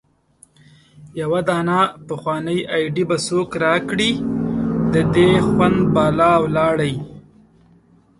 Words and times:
يو 1.19 1.33
دانه 1.47 1.79
پخوانۍ 2.07 2.59
ايډي 2.73 3.03
به 3.09 3.17
څوک 3.27 3.49
را 3.63 3.73
کړي 3.89 4.11
د 4.93 4.95
دې 5.13 5.29
خوند 5.47 5.79
بالا 5.93 6.31
ولاړی 6.43 6.93